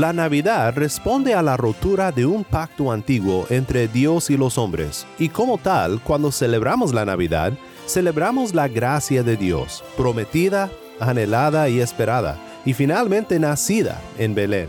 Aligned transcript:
La 0.00 0.14
Navidad 0.14 0.72
responde 0.76 1.34
a 1.34 1.42
la 1.42 1.58
rotura 1.58 2.10
de 2.10 2.24
un 2.24 2.42
pacto 2.42 2.90
antiguo 2.90 3.46
entre 3.50 3.86
Dios 3.86 4.30
y 4.30 4.38
los 4.38 4.56
hombres, 4.56 5.06
y 5.18 5.28
como 5.28 5.58
tal, 5.58 6.00
cuando 6.00 6.32
celebramos 6.32 6.94
la 6.94 7.04
Navidad, 7.04 7.52
celebramos 7.86 8.54
la 8.54 8.66
gracia 8.66 9.22
de 9.22 9.36
Dios, 9.36 9.84
prometida, 9.98 10.70
anhelada 11.00 11.68
y 11.68 11.80
esperada, 11.80 12.38
y 12.64 12.72
finalmente 12.72 13.38
nacida 13.38 14.00
en 14.16 14.34
Belén. 14.34 14.68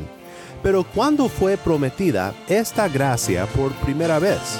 Pero 0.62 0.84
¿cuándo 0.84 1.30
fue 1.30 1.56
prometida 1.56 2.34
esta 2.50 2.90
gracia 2.90 3.46
por 3.46 3.72
primera 3.76 4.20
vez? 4.20 4.60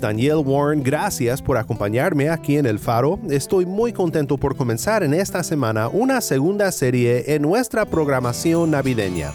Daniel 0.00 0.42
Warren, 0.44 0.82
gracias 0.82 1.40
por 1.40 1.56
acompañarme 1.56 2.28
aquí 2.28 2.56
en 2.56 2.66
El 2.66 2.78
Faro. 2.78 3.18
Estoy 3.30 3.66
muy 3.66 3.92
contento 3.92 4.36
por 4.36 4.56
comenzar 4.56 5.02
en 5.02 5.14
esta 5.14 5.42
semana 5.42 5.88
una 5.88 6.20
segunda 6.20 6.70
serie 6.72 7.34
en 7.34 7.42
nuestra 7.42 7.84
programación 7.84 8.70
navideña. 8.70 9.32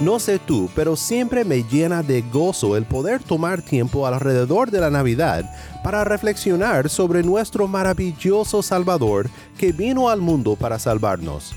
No 0.00 0.18
sé 0.18 0.40
tú, 0.40 0.68
pero 0.74 0.96
siempre 0.96 1.44
me 1.44 1.62
llena 1.62 2.02
de 2.02 2.22
gozo 2.22 2.76
el 2.76 2.84
poder 2.84 3.22
tomar 3.22 3.62
tiempo 3.62 4.06
alrededor 4.06 4.70
de 4.70 4.80
la 4.80 4.90
Navidad 4.90 5.44
para 5.84 6.02
reflexionar 6.02 6.88
sobre 6.88 7.22
nuestro 7.22 7.68
maravilloso 7.68 8.62
Salvador 8.62 9.30
que 9.56 9.70
vino 9.70 10.08
al 10.08 10.20
mundo 10.20 10.56
para 10.56 10.78
salvarnos. 10.78 11.54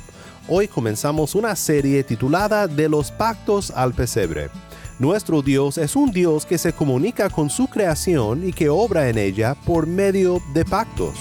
Hoy 0.48 0.68
comenzamos 0.68 1.34
una 1.34 1.56
serie 1.56 2.04
titulada 2.04 2.68
De 2.68 2.88
los 2.88 3.10
pactos 3.10 3.72
al 3.72 3.96
pesebre. 3.96 4.52
Nuestro 4.98 5.42
Dios 5.42 5.78
es 5.78 5.98
un 5.98 6.10
Dios 6.12 6.46
que 6.46 6.58
se 6.58 6.72
comunica 6.72 7.30
con 7.30 7.50
su 7.50 7.68
creación 7.68 8.48
y 8.48 8.54
que 8.54 8.70
obra 8.70 9.10
en 9.10 9.18
ella 9.18 9.54
por 9.66 9.88
medio 9.88 10.42
de 10.54 10.64
pactos. 10.64 11.16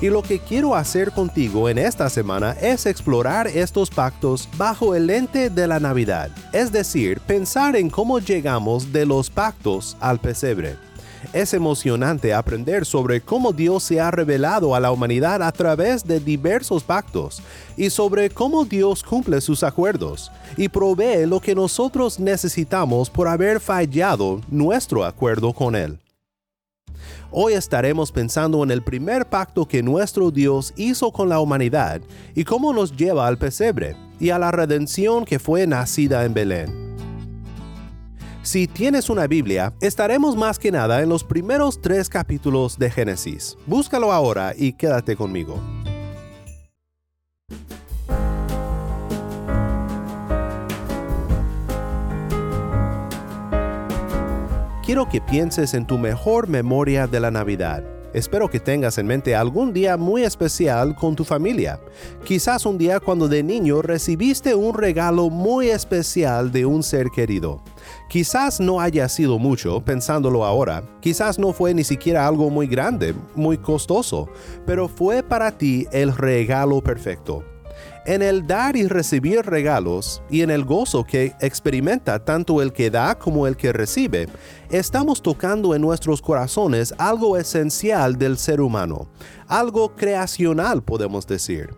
Y 0.00 0.08
lo 0.08 0.22
que 0.22 0.38
quiero 0.38 0.74
hacer 0.74 1.10
contigo 1.12 1.68
en 1.68 1.76
esta 1.76 2.08
semana 2.08 2.52
es 2.62 2.86
explorar 2.86 3.46
estos 3.46 3.90
pactos 3.90 4.48
bajo 4.56 4.94
el 4.94 5.08
lente 5.08 5.50
de 5.50 5.66
la 5.66 5.80
Navidad, 5.80 6.30
es 6.54 6.72
decir, 6.72 7.20
pensar 7.20 7.76
en 7.76 7.90
cómo 7.90 8.20
llegamos 8.20 8.90
de 8.90 9.04
los 9.04 9.28
pactos 9.28 9.94
al 10.00 10.18
pesebre. 10.18 10.87
Es 11.32 11.52
emocionante 11.52 12.32
aprender 12.32 12.86
sobre 12.86 13.20
cómo 13.20 13.52
Dios 13.52 13.82
se 13.82 14.00
ha 14.00 14.10
revelado 14.10 14.74
a 14.74 14.80
la 14.80 14.92
humanidad 14.92 15.42
a 15.42 15.52
través 15.52 16.06
de 16.06 16.20
diversos 16.20 16.82
pactos 16.82 17.42
y 17.76 17.90
sobre 17.90 18.30
cómo 18.30 18.64
Dios 18.64 19.02
cumple 19.02 19.40
sus 19.40 19.62
acuerdos 19.62 20.30
y 20.56 20.68
provee 20.68 21.26
lo 21.26 21.40
que 21.40 21.54
nosotros 21.54 22.18
necesitamos 22.18 23.10
por 23.10 23.28
haber 23.28 23.60
fallado 23.60 24.40
nuestro 24.48 25.04
acuerdo 25.04 25.52
con 25.52 25.74
Él. 25.74 25.98
Hoy 27.30 27.52
estaremos 27.52 28.10
pensando 28.10 28.64
en 28.64 28.70
el 28.70 28.82
primer 28.82 29.26
pacto 29.26 29.66
que 29.66 29.82
nuestro 29.82 30.30
Dios 30.30 30.72
hizo 30.76 31.12
con 31.12 31.28
la 31.28 31.40
humanidad 31.40 32.00
y 32.34 32.44
cómo 32.44 32.72
nos 32.72 32.96
lleva 32.96 33.26
al 33.26 33.36
pesebre 33.36 33.96
y 34.18 34.30
a 34.30 34.38
la 34.38 34.50
redención 34.50 35.26
que 35.26 35.38
fue 35.38 35.66
nacida 35.66 36.24
en 36.24 36.32
Belén. 36.32 36.87
Si 38.50 38.66
tienes 38.66 39.10
una 39.10 39.26
Biblia, 39.26 39.74
estaremos 39.78 40.34
más 40.34 40.58
que 40.58 40.72
nada 40.72 41.02
en 41.02 41.10
los 41.10 41.22
primeros 41.22 41.82
tres 41.82 42.08
capítulos 42.08 42.78
de 42.78 42.90
Génesis. 42.90 43.58
Búscalo 43.66 44.10
ahora 44.10 44.54
y 44.56 44.72
quédate 44.72 45.16
conmigo. 45.16 45.60
Quiero 54.82 55.06
que 55.10 55.20
pienses 55.20 55.74
en 55.74 55.86
tu 55.86 55.98
mejor 55.98 56.48
memoria 56.48 57.06
de 57.06 57.20
la 57.20 57.30
Navidad. 57.30 57.84
Espero 58.14 58.48
que 58.48 58.60
tengas 58.60 58.96
en 58.96 59.06
mente 59.06 59.36
algún 59.36 59.74
día 59.74 59.98
muy 59.98 60.22
especial 60.22 60.96
con 60.96 61.14
tu 61.14 61.24
familia. 61.24 61.78
Quizás 62.24 62.64
un 62.64 62.78
día 62.78 62.98
cuando 62.98 63.28
de 63.28 63.42
niño 63.42 63.82
recibiste 63.82 64.54
un 64.54 64.72
regalo 64.72 65.28
muy 65.28 65.68
especial 65.68 66.50
de 66.50 66.64
un 66.64 66.82
ser 66.82 67.10
querido. 67.10 67.62
Quizás 68.08 68.60
no 68.60 68.80
haya 68.80 69.08
sido 69.08 69.38
mucho, 69.38 69.80
pensándolo 69.84 70.44
ahora. 70.44 70.82
Quizás 71.00 71.38
no 71.38 71.52
fue 71.52 71.74
ni 71.74 71.84
siquiera 71.84 72.26
algo 72.26 72.50
muy 72.50 72.66
grande, 72.66 73.14
muy 73.34 73.58
costoso, 73.58 74.28
pero 74.66 74.88
fue 74.88 75.22
para 75.22 75.56
ti 75.56 75.86
el 75.92 76.16
regalo 76.16 76.80
perfecto. 76.80 77.44
En 78.06 78.22
el 78.22 78.46
dar 78.46 78.74
y 78.74 78.88
recibir 78.88 79.44
regalos 79.44 80.22
y 80.30 80.40
en 80.40 80.50
el 80.50 80.64
gozo 80.64 81.04
que 81.04 81.34
experimenta 81.40 82.24
tanto 82.24 82.62
el 82.62 82.72
que 82.72 82.90
da 82.90 83.18
como 83.18 83.46
el 83.46 83.54
que 83.56 83.70
recibe, 83.70 84.28
estamos 84.70 85.20
tocando 85.20 85.74
en 85.74 85.82
nuestros 85.82 86.22
corazones 86.22 86.94
algo 86.96 87.36
esencial 87.36 88.16
del 88.16 88.38
ser 88.38 88.62
humano, 88.62 89.08
algo 89.46 89.94
creacional 89.94 90.82
podemos 90.82 91.26
decir. 91.26 91.68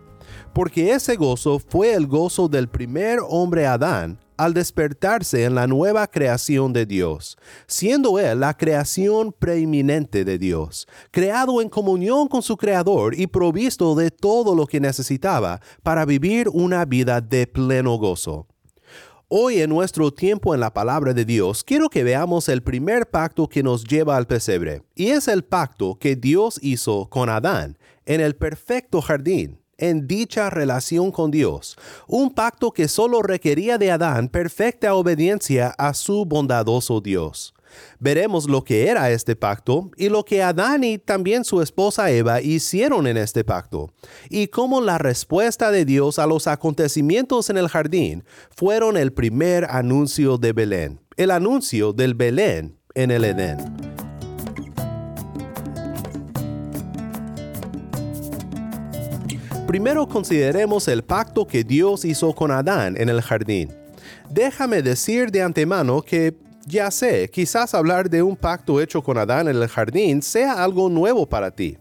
Porque 0.53 0.93
ese 0.93 1.17
gozo 1.17 1.59
fue 1.59 1.93
el 1.93 2.07
gozo 2.07 2.47
del 2.47 2.69
primer 2.69 3.19
hombre 3.27 3.67
Adán 3.67 4.17
al 4.41 4.55
despertarse 4.55 5.43
en 5.43 5.53
la 5.53 5.67
nueva 5.67 6.07
creación 6.07 6.73
de 6.73 6.87
Dios, 6.87 7.37
siendo 7.67 8.17
Él 8.17 8.39
la 8.39 8.57
creación 8.57 9.33
preeminente 9.37 10.25
de 10.25 10.39
Dios, 10.39 10.87
creado 11.11 11.61
en 11.61 11.69
comunión 11.69 12.27
con 12.27 12.41
su 12.41 12.57
Creador 12.57 13.13
y 13.13 13.27
provisto 13.27 13.93
de 13.93 14.09
todo 14.09 14.55
lo 14.55 14.65
que 14.65 14.79
necesitaba 14.79 15.61
para 15.83 16.05
vivir 16.05 16.49
una 16.49 16.85
vida 16.85 17.21
de 17.21 17.45
pleno 17.45 17.99
gozo. 17.99 18.47
Hoy 19.27 19.61
en 19.61 19.69
nuestro 19.69 20.11
tiempo 20.11 20.55
en 20.55 20.59
la 20.59 20.73
palabra 20.73 21.13
de 21.13 21.23
Dios, 21.23 21.63
quiero 21.63 21.87
que 21.87 22.03
veamos 22.03 22.49
el 22.49 22.63
primer 22.63 23.11
pacto 23.11 23.47
que 23.47 23.61
nos 23.61 23.83
lleva 23.83 24.17
al 24.17 24.25
pesebre, 24.25 24.81
y 24.95 25.09
es 25.09 25.27
el 25.27 25.43
pacto 25.43 25.99
que 25.99 26.15
Dios 26.15 26.57
hizo 26.63 27.07
con 27.11 27.29
Adán 27.29 27.77
en 28.07 28.21
el 28.21 28.35
perfecto 28.35 29.01
jardín 29.01 29.60
en 29.81 30.07
dicha 30.07 30.49
relación 30.49 31.11
con 31.11 31.29
Dios, 31.31 31.75
un 32.07 32.33
pacto 32.33 32.71
que 32.71 32.87
solo 32.87 33.21
requería 33.21 33.77
de 33.77 33.91
Adán 33.91 34.29
perfecta 34.29 34.93
obediencia 34.95 35.75
a 35.77 35.93
su 35.93 36.23
bondadoso 36.25 37.01
Dios. 37.01 37.53
Veremos 37.99 38.49
lo 38.49 38.63
que 38.63 38.87
era 38.87 39.11
este 39.11 39.35
pacto 39.35 39.91
y 39.97 40.09
lo 40.09 40.23
que 40.23 40.43
Adán 40.43 40.83
y 40.83 40.97
también 40.97 41.43
su 41.43 41.61
esposa 41.61 42.11
Eva 42.11 42.41
hicieron 42.41 43.07
en 43.07 43.17
este 43.17 43.43
pacto, 43.43 43.91
y 44.29 44.47
cómo 44.47 44.81
la 44.81 44.97
respuesta 44.97 45.71
de 45.71 45.85
Dios 45.85 46.19
a 46.19 46.27
los 46.27 46.47
acontecimientos 46.47 47.49
en 47.49 47.57
el 47.57 47.69
jardín 47.69 48.23
fueron 48.55 48.97
el 48.97 49.13
primer 49.13 49.65
anuncio 49.65 50.37
de 50.37 50.53
Belén, 50.53 51.01
el 51.17 51.31
anuncio 51.31 51.93
del 51.93 52.13
Belén 52.13 52.77
en 52.93 53.11
el 53.11 53.23
Edén. 53.23 54.00
Primero 59.71 60.05
consideremos 60.05 60.89
el 60.89 61.01
pacto 61.01 61.47
que 61.47 61.63
Dios 61.63 62.03
hizo 62.03 62.35
con 62.35 62.51
Adán 62.51 62.97
en 62.97 63.07
el 63.07 63.21
jardín. 63.21 63.71
Déjame 64.29 64.81
decir 64.81 65.31
de 65.31 65.41
antemano 65.41 66.01
que 66.01 66.35
ya 66.65 66.91
sé, 66.91 67.29
quizás 67.29 67.73
hablar 67.73 68.09
de 68.09 68.21
un 68.21 68.35
pacto 68.35 68.81
hecho 68.81 69.01
con 69.01 69.17
Adán 69.17 69.47
en 69.47 69.55
el 69.55 69.69
jardín 69.69 70.21
sea 70.21 70.61
algo 70.61 70.89
nuevo 70.89 71.25
para 71.25 71.51
ti. 71.51 71.77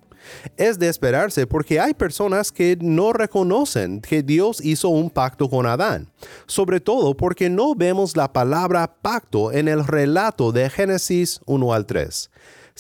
Es 0.57 0.79
de 0.79 0.89
esperarse 0.89 1.49
porque 1.49 1.81
hay 1.81 1.93
personas 1.93 2.53
que 2.53 2.79
no 2.81 3.13
reconocen 3.13 4.01
que 4.01 4.23
Dios 4.23 4.65
hizo 4.65 4.91
un 4.91 5.11
pacto 5.11 5.51
con 5.51 5.67
Adán, 5.67 6.07
sobre 6.47 6.79
todo 6.79 7.17
porque 7.17 7.51
no 7.51 7.75
vemos 7.75 8.17
la 8.17 8.33
palabra 8.33 8.95
pacto 9.03 9.51
en 9.51 9.67
el 9.67 9.85
relato 9.85 10.53
de 10.53 10.71
Génesis 10.71 11.41
1 11.45 11.73
al 11.73 11.87
3. 11.87 12.31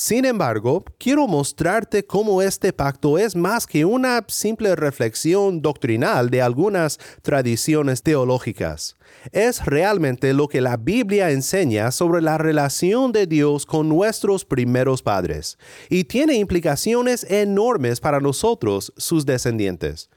Sin 0.01 0.25
embargo, 0.25 0.83
quiero 0.97 1.29
mostrarte 1.29 2.07
cómo 2.07 2.41
este 2.41 2.73
pacto 2.73 3.19
es 3.19 3.37
más 3.37 3.67
que 3.67 3.85
una 3.85 4.25
simple 4.29 4.75
reflexión 4.75 5.61
doctrinal 5.61 6.31
de 6.31 6.41
algunas 6.41 6.99
tradiciones 7.21 8.03
teológicas. 8.03 8.97
Es 9.31 9.63
realmente 9.67 10.33
lo 10.33 10.49
que 10.49 10.63
la 10.63 10.79
Biblia 10.79 11.33
enseña 11.33 11.91
sobre 11.91 12.23
la 12.23 12.39
relación 12.39 13.13
de 13.13 13.27
Dios 13.27 13.67
con 13.67 13.91
nuestros 13.91 14.47
primeros 14.47 15.03
padres, 15.03 15.59
y 15.91 16.05
tiene 16.05 16.33
implicaciones 16.37 17.27
enormes 17.29 18.01
para 18.01 18.21
nosotros, 18.21 18.95
sus 18.97 19.27
descendientes. 19.27 20.09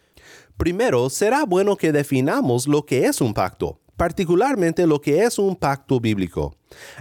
Primero, 0.56 1.10
será 1.10 1.44
bueno 1.44 1.76
que 1.76 1.92
definamos 1.92 2.70
lo 2.70 2.86
que 2.86 3.08
es 3.08 3.20
un 3.20 3.34
pacto 3.34 3.83
particularmente 3.96 4.88
lo 4.88 5.00
que 5.00 5.24
es 5.24 5.38
un 5.38 5.56
pacto 5.56 6.00
bíblico. 6.00 6.56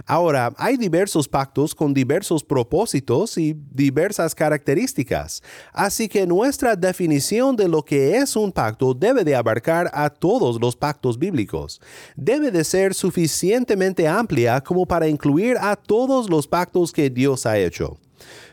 Ahora, 0.05 0.53
hay 0.57 0.77
diversos 0.77 1.27
pactos 1.27 1.73
con 1.73 1.93
diversos 1.93 2.43
propósitos 2.43 3.37
y 3.37 3.55
diversas 3.71 4.35
características, 4.35 5.41
así 5.71 6.07
que 6.07 6.27
nuestra 6.27 6.75
definición 6.75 7.55
de 7.55 7.67
lo 7.67 7.83
que 7.83 8.17
es 8.17 8.35
un 8.35 8.51
pacto 8.51 8.93
debe 8.93 9.23
de 9.23 9.35
abarcar 9.35 9.89
a 9.93 10.09
todos 10.09 10.59
los 10.61 10.75
pactos 10.75 11.17
bíblicos. 11.17 11.81
Debe 12.15 12.51
de 12.51 12.63
ser 12.63 12.93
suficientemente 12.93 14.07
amplia 14.07 14.61
como 14.61 14.85
para 14.85 15.07
incluir 15.07 15.57
a 15.59 15.75
todos 15.75 16.29
los 16.29 16.47
pactos 16.47 16.91
que 16.91 17.09
Dios 17.09 17.45
ha 17.45 17.57
hecho. 17.57 17.97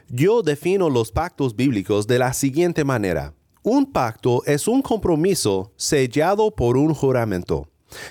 Yo 0.08 0.42
defino 0.42 0.90
los 0.90 1.12
pactos 1.12 1.54
bíblicos 1.54 2.06
de 2.06 2.18
la 2.18 2.32
siguiente 2.32 2.82
manera. 2.82 3.34
Un 3.62 3.92
pacto 3.92 4.42
es 4.46 4.66
un 4.66 4.80
compromiso 4.80 5.72
sellado 5.76 6.50
por 6.50 6.76
un 6.76 6.94
juramento. 6.94 7.68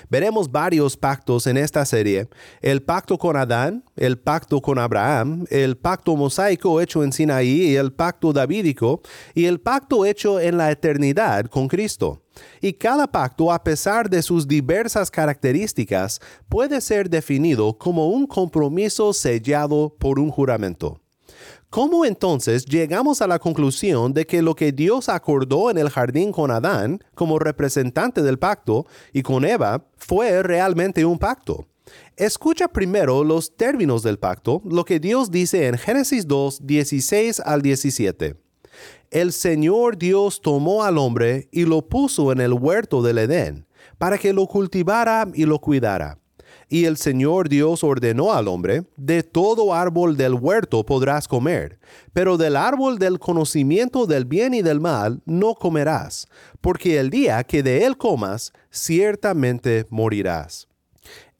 Veremos 0.08 0.50
varios 0.50 0.96
pactos 0.96 1.46
en 1.46 1.56
esta 1.56 1.84
serie, 1.84 2.28
el 2.60 2.82
pacto 2.82 3.18
con 3.18 3.36
Adán, 3.36 3.84
el 3.96 4.18
pacto 4.18 4.60
con 4.60 4.78
Abraham, 4.78 5.44
el 5.50 5.76
pacto 5.76 6.16
mosaico 6.16 6.80
hecho 6.80 7.02
en 7.04 7.12
Sinaí 7.12 7.76
el 7.76 7.92
pacto 7.92 8.32
davídico, 8.32 9.00
y 9.34 9.46
el 9.46 9.60
pacto 9.60 10.04
hecho 10.04 10.40
en 10.40 10.56
la 10.56 10.70
eternidad 10.70 11.46
con 11.46 11.68
Cristo. 11.68 12.22
Y 12.60 12.72
cada 12.74 13.06
pacto, 13.06 13.52
a 13.52 13.62
pesar 13.62 14.08
de 14.08 14.22
sus 14.22 14.46
diversas 14.46 15.10
características, 15.10 16.20
puede 16.48 16.80
ser 16.80 17.10
definido 17.10 17.76
como 17.76 18.08
un 18.08 18.26
compromiso 18.26 19.12
sellado 19.12 19.94
por 19.98 20.18
un 20.18 20.30
juramento. 20.30 21.00
¿Cómo 21.70 22.04
entonces 22.04 22.64
llegamos 22.64 23.22
a 23.22 23.28
la 23.28 23.38
conclusión 23.38 24.12
de 24.12 24.26
que 24.26 24.42
lo 24.42 24.56
que 24.56 24.72
Dios 24.72 25.08
acordó 25.08 25.70
en 25.70 25.78
el 25.78 25.88
jardín 25.88 26.32
con 26.32 26.50
Adán 26.50 26.98
como 27.14 27.38
representante 27.38 28.22
del 28.22 28.40
pacto 28.40 28.86
y 29.12 29.22
con 29.22 29.44
Eva 29.44 29.84
fue 29.96 30.42
realmente 30.42 31.04
un 31.04 31.16
pacto? 31.16 31.68
Escucha 32.16 32.66
primero 32.66 33.22
los 33.22 33.56
términos 33.56 34.02
del 34.02 34.18
pacto, 34.18 34.62
lo 34.64 34.84
que 34.84 34.98
Dios 34.98 35.30
dice 35.30 35.68
en 35.68 35.78
Génesis 35.78 36.26
2, 36.26 36.66
16 36.66 37.38
al 37.38 37.62
17. 37.62 38.34
El 39.12 39.32
Señor 39.32 39.96
Dios 39.96 40.40
tomó 40.40 40.82
al 40.82 40.98
hombre 40.98 41.48
y 41.52 41.66
lo 41.66 41.82
puso 41.82 42.32
en 42.32 42.40
el 42.40 42.52
huerto 42.52 43.00
del 43.00 43.18
Edén, 43.18 43.64
para 43.96 44.18
que 44.18 44.32
lo 44.32 44.48
cultivara 44.48 45.28
y 45.34 45.44
lo 45.44 45.60
cuidara. 45.60 46.18
Y 46.72 46.84
el 46.84 46.96
Señor 46.96 47.48
Dios 47.48 47.82
ordenó 47.82 48.32
al 48.32 48.46
hombre, 48.46 48.84
de 48.96 49.24
todo 49.24 49.74
árbol 49.74 50.16
del 50.16 50.34
huerto 50.34 50.86
podrás 50.86 51.26
comer, 51.26 51.80
pero 52.12 52.38
del 52.38 52.54
árbol 52.54 53.00
del 53.00 53.18
conocimiento 53.18 54.06
del 54.06 54.24
bien 54.24 54.54
y 54.54 54.62
del 54.62 54.80
mal 54.80 55.20
no 55.26 55.56
comerás, 55.56 56.28
porque 56.60 57.00
el 57.00 57.10
día 57.10 57.42
que 57.42 57.64
de 57.64 57.84
él 57.86 57.96
comas, 57.96 58.52
ciertamente 58.70 59.84
morirás. 59.90 60.68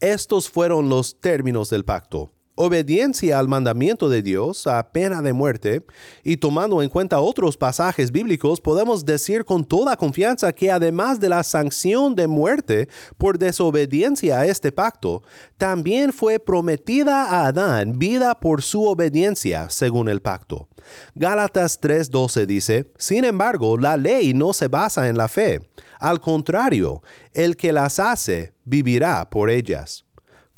Estos 0.00 0.50
fueron 0.50 0.88
los 0.88 1.20
términos 1.20 1.70
del 1.70 1.84
pacto 1.84 2.32
obediencia 2.62 3.38
al 3.38 3.48
mandamiento 3.48 4.10
de 4.10 4.20
Dios 4.20 4.66
a 4.66 4.92
pena 4.92 5.22
de 5.22 5.32
muerte, 5.32 5.82
y 6.22 6.36
tomando 6.36 6.82
en 6.82 6.90
cuenta 6.90 7.20
otros 7.20 7.56
pasajes 7.56 8.12
bíblicos, 8.12 8.60
podemos 8.60 9.06
decir 9.06 9.46
con 9.46 9.64
toda 9.64 9.96
confianza 9.96 10.52
que 10.52 10.70
además 10.70 11.20
de 11.20 11.30
la 11.30 11.42
sanción 11.42 12.14
de 12.14 12.26
muerte 12.26 12.88
por 13.16 13.38
desobediencia 13.38 14.40
a 14.40 14.46
este 14.46 14.72
pacto, 14.72 15.22
también 15.56 16.12
fue 16.12 16.38
prometida 16.38 17.24
a 17.24 17.46
Adán 17.46 17.98
vida 17.98 18.38
por 18.38 18.60
su 18.60 18.84
obediencia 18.84 19.70
según 19.70 20.10
el 20.10 20.20
pacto. 20.20 20.68
Gálatas 21.14 21.80
3:12 21.80 22.44
dice, 22.44 22.92
Sin 22.98 23.24
embargo, 23.24 23.78
la 23.78 23.96
ley 23.96 24.34
no 24.34 24.52
se 24.52 24.68
basa 24.68 25.08
en 25.08 25.16
la 25.16 25.28
fe. 25.28 25.62
Al 25.98 26.20
contrario, 26.20 27.02
el 27.32 27.56
que 27.56 27.72
las 27.72 27.98
hace 27.98 28.52
vivirá 28.64 29.30
por 29.30 29.48
ellas. 29.48 30.04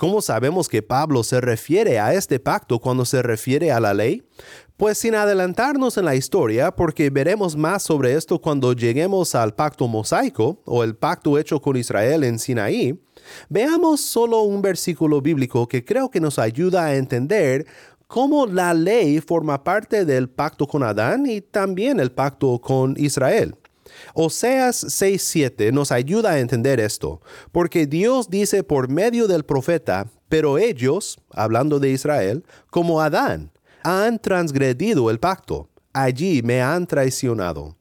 ¿Cómo 0.03 0.21
sabemos 0.21 0.69
que 0.69 0.83
Pablo 0.83 1.23
se 1.23 1.41
refiere 1.41 2.01
a 2.01 2.13
este 2.13 2.41
pacto 2.41 2.81
cuando 2.81 3.05
se 3.05 3.23
refiere 3.23 3.71
a 3.71 3.79
la 3.79 3.95
ley? 3.95 4.25
Pues 4.77 4.99
sin 4.99 5.15
adelantarnos 5.15 5.97
en 5.97 6.07
la 6.07 6.17
historia, 6.17 6.73
porque 6.73 7.09
veremos 7.09 7.55
más 7.55 7.85
sobre 7.85 8.15
esto 8.15 8.41
cuando 8.41 8.73
lleguemos 8.73 9.37
al 9.37 9.55
pacto 9.55 9.87
mosaico 9.87 10.61
o 10.65 10.83
el 10.83 10.97
pacto 10.97 11.39
hecho 11.39 11.63
con 11.63 11.77
Israel 11.77 12.25
en 12.25 12.41
Sinaí, 12.41 13.01
veamos 13.49 14.01
solo 14.01 14.41
un 14.41 14.61
versículo 14.61 15.23
bíblico 15.23 15.69
que 15.69 15.85
creo 15.85 16.11
que 16.11 16.19
nos 16.19 16.41
ayuda 16.41 16.87
a 16.87 16.97
entender 16.97 17.65
cómo 18.09 18.47
la 18.47 18.75
ley 18.75 19.21
forma 19.21 19.63
parte 19.63 20.05
del 20.05 20.29
pacto 20.29 20.67
con 20.67 20.83
Adán 20.83 21.27
y 21.27 21.43
también 21.43 22.01
el 22.01 22.11
pacto 22.11 22.61
con 22.61 22.97
Israel. 22.99 23.55
Oseas 24.15 24.85
6:7 24.85 25.73
nos 25.73 25.93
ayuda 25.93 26.33
a 26.33 26.41
entender 26.41 26.81
esto, 26.81 27.21
porque 27.53 27.87
Dios 27.87 28.31
dice 28.31 28.63
por 28.63 28.89
medio 28.89 29.29
del 29.29 29.45
profeta, 29.45 30.07
pero 30.29 30.59
ellos, 30.59 31.19
hablando 31.31 31.79
de 31.79 31.91
Israel, 31.91 32.45
como 32.71 33.01
Adán, 33.01 33.51
han 33.83 34.19
transgredido 34.19 35.11
el 35.11 35.19
pacto, 35.19 35.69
allí 35.93 36.43
me 36.43 36.63
han 36.63 36.87
traicionado. 36.87 37.77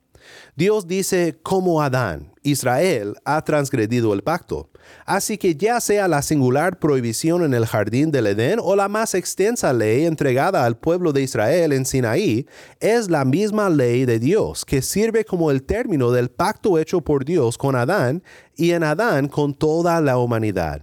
Dios 0.56 0.88
dice 0.88 1.40
como 1.44 1.82
Adán, 1.82 2.34
Israel 2.44 3.16
ha 3.26 3.44
transgredido 3.44 4.14
el 4.14 4.24
pacto. 4.24 4.70
Así 5.06 5.38
que 5.38 5.56
ya 5.56 5.80
sea 5.80 6.08
la 6.08 6.22
singular 6.22 6.80
prohibición 6.80 7.44
en 7.44 7.54
el 7.54 7.66
jardín 7.66 8.12
del 8.12 8.28
Edén 8.28 8.60
o 8.62 8.76
la 8.76 8.90
más 8.90 9.14
extensa 9.14 9.74
ley 9.74 10.06
entregada 10.06 10.66
al 10.66 10.78
pueblo 10.78 11.14
de 11.14 11.22
Israel 11.22 11.72
en 11.74 11.86
Sinaí, 11.86 12.48
es 12.80 13.10
la 13.10 13.26
misma 13.26 13.70
ley 13.70 14.06
de 14.06 14.20
Dios 14.20 14.66
que 14.66 14.82
sirve 14.82 15.26
como 15.26 15.52
el 15.52 15.64
término 15.64 16.12
del 16.12 16.30
pacto 16.30 16.78
hecho 16.78 17.02
por 17.02 17.26
Dios 17.26 17.58
con 17.58 17.76
Adán 17.76 18.24
y 18.56 18.72
en 18.72 18.84
Adán 18.84 19.28
con 19.28 19.54
toda 19.54 20.02
la 20.02 20.18
humanidad. 20.18 20.82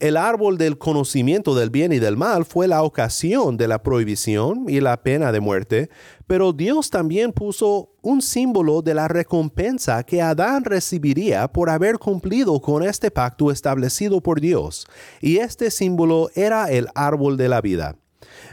El 0.00 0.16
árbol 0.16 0.58
del 0.58 0.78
conocimiento 0.78 1.56
del 1.56 1.70
bien 1.70 1.92
y 1.92 1.98
del 1.98 2.16
mal 2.16 2.44
fue 2.44 2.68
la 2.68 2.84
ocasión 2.84 3.56
de 3.56 3.66
la 3.66 3.82
prohibición 3.82 4.66
y 4.68 4.80
la 4.80 5.02
pena 5.02 5.32
de 5.32 5.40
muerte, 5.40 5.90
pero 6.28 6.52
Dios 6.52 6.90
también 6.90 7.32
puso 7.32 7.90
un 8.00 8.22
símbolo 8.22 8.80
de 8.80 8.94
la 8.94 9.08
recompensa 9.08 10.04
que 10.04 10.22
Adán 10.22 10.64
recibiría 10.64 11.48
por 11.48 11.68
haber 11.68 11.98
cumplido 11.98 12.60
con 12.60 12.84
este 12.84 13.10
pacto 13.10 13.50
establecido 13.50 14.20
por 14.20 14.40
Dios, 14.40 14.86
y 15.20 15.38
este 15.38 15.68
símbolo 15.68 16.30
era 16.36 16.70
el 16.70 16.86
árbol 16.94 17.36
de 17.36 17.48
la 17.48 17.60
vida. 17.60 17.96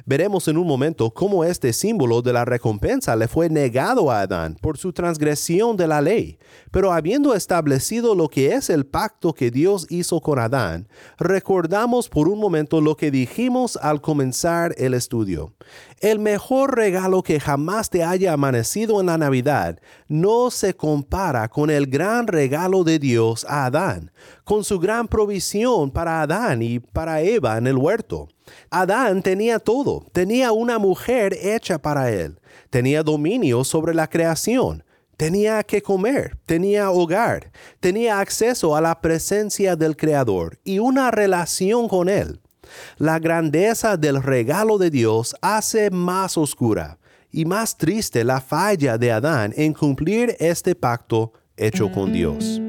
Veremos 0.07 0.47
en 0.47 0.57
un 0.57 0.67
momento 0.67 1.09
cómo 1.09 1.43
este 1.43 1.73
símbolo 1.73 2.21
de 2.21 2.31
la 2.31 2.45
recompensa 2.45 3.15
le 3.15 3.27
fue 3.27 3.49
negado 3.49 4.11
a 4.11 4.21
Adán 4.21 4.55
por 4.61 4.77
su 4.77 4.93
transgresión 4.93 5.77
de 5.77 5.87
la 5.87 5.99
ley. 5.99 6.37
Pero 6.69 6.93
habiendo 6.93 7.33
establecido 7.33 8.13
lo 8.13 8.29
que 8.29 8.53
es 8.53 8.69
el 8.69 8.85
pacto 8.85 9.33
que 9.33 9.49
Dios 9.49 9.87
hizo 9.89 10.21
con 10.21 10.37
Adán, 10.37 10.87
recordamos 11.17 12.07
por 12.07 12.29
un 12.29 12.37
momento 12.37 12.81
lo 12.81 12.95
que 12.95 13.09
dijimos 13.09 13.79
al 13.81 13.99
comenzar 13.99 14.75
el 14.77 14.93
estudio. 14.93 15.55
El 16.01 16.19
mejor 16.19 16.75
regalo 16.75 17.23
que 17.23 17.39
jamás 17.39 17.89
te 17.89 18.03
haya 18.03 18.33
amanecido 18.33 18.99
en 18.99 19.05
la 19.05 19.17
Navidad 19.17 19.79
no 20.09 20.51
se 20.51 20.75
compara 20.75 21.47
con 21.47 21.69
el 21.69 21.87
gran 21.87 22.27
regalo 22.27 22.83
de 22.83 22.99
Dios 22.99 23.45
a 23.47 23.65
Adán, 23.65 24.11
con 24.43 24.65
su 24.65 24.77
gran 24.77 25.07
provisión 25.07 25.91
para 25.91 26.21
Adán 26.21 26.61
y 26.61 26.79
para 26.79 27.21
Eva 27.21 27.57
en 27.57 27.67
el 27.67 27.77
huerto. 27.77 28.27
Adán 28.69 29.21
tenía 29.21 29.57
todo, 29.59 30.05
tenía 30.11 30.51
una 30.51 30.79
mujer 30.79 31.37
hecha 31.41 31.77
para 31.79 32.11
él, 32.11 32.39
tenía 32.69 33.01
dominio 33.01 33.63
sobre 33.63 33.93
la 33.93 34.09
creación, 34.09 34.83
tenía 35.15 35.63
que 35.63 35.81
comer, 35.81 36.37
tenía 36.45 36.91
hogar, 36.91 37.51
tenía 37.79 38.19
acceso 38.19 38.75
a 38.75 38.81
la 38.81 38.99
presencia 38.99 39.75
del 39.77 39.95
Creador 39.95 40.59
y 40.63 40.79
una 40.79 41.09
relación 41.11 41.87
con 41.87 42.09
Él. 42.09 42.41
La 42.97 43.19
grandeza 43.19 43.97
del 43.97 44.21
regalo 44.21 44.77
de 44.77 44.89
Dios 44.89 45.35
hace 45.41 45.89
más 45.89 46.37
oscura 46.37 46.97
y 47.31 47.45
más 47.45 47.77
triste 47.77 48.23
la 48.23 48.41
falla 48.41 48.97
de 48.97 49.11
Adán 49.11 49.53
en 49.57 49.73
cumplir 49.73 50.35
este 50.39 50.75
pacto 50.75 51.33
hecho 51.57 51.91
con 51.91 52.13
Dios. 52.13 52.61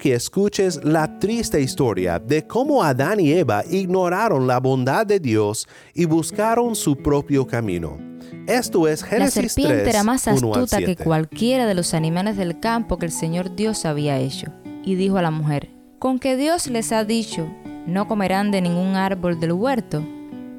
que 0.00 0.14
escuches 0.14 0.82
la 0.82 1.18
triste 1.18 1.60
historia 1.60 2.18
de 2.18 2.46
cómo 2.46 2.82
Adán 2.82 3.20
y 3.20 3.32
Eva 3.32 3.62
ignoraron 3.70 4.46
la 4.46 4.58
bondad 4.58 5.06
de 5.06 5.20
Dios 5.20 5.68
y 5.94 6.06
buscaron 6.06 6.74
su 6.74 6.96
propio 6.96 7.46
camino. 7.46 8.09
Esto 8.46 8.88
es 8.88 9.04
La 9.12 9.30
serpiente 9.30 9.82
3, 9.82 9.88
era 9.88 10.02
más 10.02 10.26
1 10.26 10.32
al 10.32 10.36
astuta 10.36 10.78
que 10.78 10.86
7. 10.86 11.04
cualquiera 11.04 11.66
de 11.66 11.74
los 11.74 11.94
animales 11.94 12.36
del 12.36 12.58
campo 12.58 12.98
que 12.98 13.06
el 13.06 13.12
Señor 13.12 13.54
Dios 13.54 13.84
había 13.84 14.18
hecho. 14.18 14.52
Y 14.84 14.94
dijo 14.94 15.18
a 15.18 15.22
la 15.22 15.30
mujer, 15.30 15.70
¿con 15.98 16.18
que 16.18 16.36
Dios 16.36 16.66
les 16.68 16.92
ha 16.92 17.04
dicho, 17.04 17.48
no 17.86 18.08
comerán 18.08 18.50
de 18.50 18.62
ningún 18.62 18.96
árbol 18.96 19.38
del 19.38 19.52
huerto? 19.52 20.02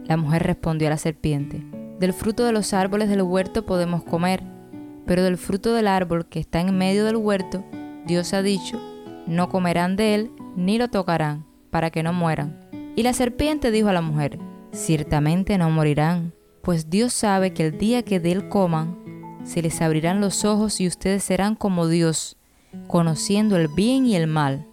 La 0.06 0.18
mujer 0.18 0.44
respondió 0.44 0.88
a 0.88 0.92
la 0.92 0.98
serpiente, 0.98 1.64
del 2.00 2.14
fruto 2.14 2.46
de 2.46 2.52
los 2.52 2.74
árboles 2.74 3.10
del 3.10 3.22
huerto 3.22 3.66
podemos 3.66 4.04
comer, 4.04 4.44
pero 5.06 5.24
del 5.24 5.38
fruto 5.38 5.74
del 5.74 5.88
árbol 5.88 6.26
que 6.28 6.40
está 6.40 6.60
en 6.60 6.78
medio 6.78 7.06
del 7.06 7.16
huerto, 7.16 7.64
Dios 8.06 8.34
ha 8.34 8.42
dicho, 8.42 8.80
no 9.28 9.50
comerán 9.50 9.96
de 9.96 10.16
él 10.16 10.32
ni 10.56 10.78
lo 10.78 10.90
tocarán, 10.90 11.46
para 11.70 11.90
que 11.90 12.04
no 12.04 12.14
mueran. 12.14 12.60
Y 12.96 13.04
la 13.04 13.14
serpiente 13.14 13.72
dijo 13.72 13.90
a 13.90 13.94
la 13.94 14.02
mujer, 14.02 14.40
ciertamente 14.72 15.58
no 15.58 15.70
morirán, 15.70 16.34
pues 16.62 16.90
Dios 16.90 17.14
sabe 17.14 17.54
que 17.54 17.68
el 17.68 17.78
día 17.78 18.04
que 18.04 18.20
de 18.20 18.32
él 18.32 18.50
coman, 18.50 18.98
se 19.44 19.62
les 19.62 19.82
abrirán 19.82 20.22
los 20.22 20.46
ojos 20.46 20.80
y 20.80 20.88
ustedes 20.88 21.24
serán 21.24 21.56
como 21.56 21.88
Dios, 21.88 22.38
conociendo 22.88 23.58
el 23.58 23.68
bien 23.68 24.06
y 24.06 24.16
el 24.16 24.28
mal. 24.28 24.68